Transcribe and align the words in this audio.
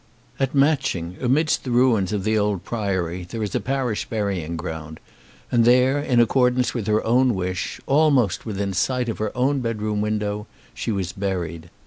At 0.39 0.55
Matching, 0.55 1.15
amidst 1.21 1.63
the 1.63 1.69
ruins 1.69 2.11
of 2.11 2.23
the 2.23 2.35
old 2.35 2.63
Priory, 2.63 3.23
there 3.29 3.43
is 3.43 3.53
a 3.53 3.59
parish 3.59 4.05
burying 4.09 4.57
ground, 4.57 4.99
and 5.51 5.63
there, 5.63 5.99
in 5.99 6.19
accordance 6.19 6.73
with 6.73 6.87
her 6.87 7.03
own 7.05 7.35
wish, 7.35 7.79
almost 7.85 8.43
within 8.43 8.73
sight 8.73 9.09
of 9.09 9.19
her 9.19 9.31
own 9.37 9.59
bedroom 9.59 10.01
window, 10.01 10.47
she 10.73 10.91
was 10.91 11.11
buried. 11.13 11.69